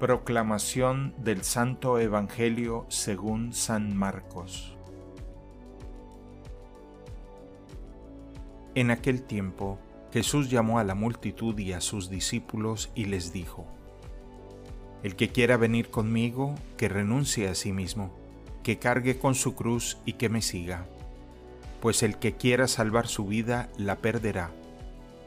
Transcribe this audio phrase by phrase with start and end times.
[0.00, 4.74] Proclamación del Santo Evangelio según San Marcos.
[8.74, 9.78] En aquel tiempo,
[10.10, 13.66] Jesús llamó a la multitud y a sus discípulos y les dijo,
[15.02, 18.10] El que quiera venir conmigo, que renuncie a sí mismo,
[18.62, 20.86] que cargue con su cruz y que me siga.
[21.82, 24.50] Pues el que quiera salvar su vida, la perderá,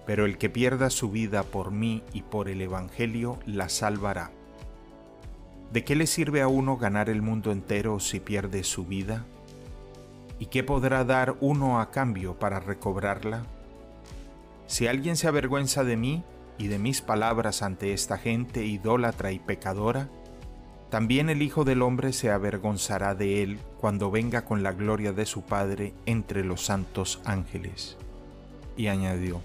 [0.08, 4.32] pero el que pierda su vida por mí y por el Evangelio, la salvará.
[5.74, 9.26] ¿De qué le sirve a uno ganar el mundo entero si pierde su vida?
[10.38, 13.42] ¿Y qué podrá dar uno a cambio para recobrarla?
[14.68, 16.24] Si alguien se avergüenza de mí
[16.60, 20.10] y de mis palabras ante esta gente idólatra y pecadora,
[20.92, 25.26] también el Hijo del Hombre se avergonzará de él cuando venga con la gloria de
[25.26, 27.98] su Padre entre los santos ángeles.
[28.78, 29.42] Y añadió,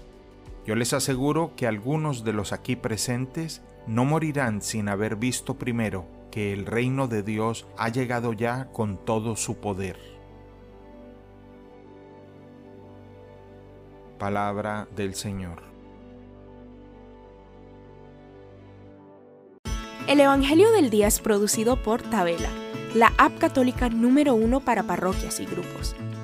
[0.65, 6.05] Yo les aseguro que algunos de los aquí presentes no morirán sin haber visto primero
[6.31, 9.97] que el reino de Dios ha llegado ya con todo su poder.
[14.19, 15.63] Palabra del Señor.
[20.07, 22.49] El Evangelio del Día es producido por Tabela,
[22.95, 25.95] la app católica número uno para parroquias y grupos.